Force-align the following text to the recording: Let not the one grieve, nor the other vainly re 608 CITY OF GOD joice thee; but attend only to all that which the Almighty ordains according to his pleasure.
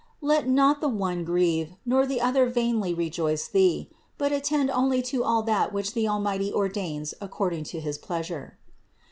Let 0.23 0.49
not 0.49 0.81
the 0.81 0.89
one 0.89 1.23
grieve, 1.23 1.73
nor 1.85 2.07
the 2.07 2.21
other 2.21 2.49
vainly 2.49 2.91
re 2.91 3.05
608 3.05 3.11
CITY 3.11 3.11
OF 3.11 3.19
GOD 3.21 3.21
joice 3.21 3.51
thee; 3.51 3.89
but 4.17 4.31
attend 4.31 4.71
only 4.71 4.99
to 5.03 5.23
all 5.23 5.43
that 5.43 5.71
which 5.71 5.93
the 5.93 6.07
Almighty 6.07 6.51
ordains 6.51 7.13
according 7.21 7.65
to 7.65 7.79
his 7.79 7.99
pleasure. 7.99 8.57